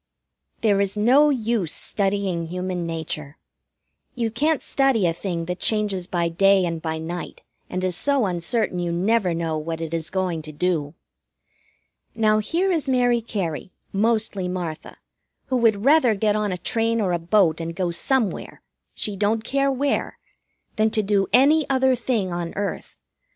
[0.61, 3.37] There is no use studying Human Nature.
[4.15, 8.25] You can't study a thing that changes by day and by night, and is so
[8.25, 10.95] uncertain you never know what it is going to do.
[12.15, 14.97] Now, here is Mary Cary, mostly Martha,
[15.49, 18.63] who would rather get on a train or a boat and go somewhere
[18.95, 20.17] she don't care where
[20.77, 22.97] than to do any other thing on earth.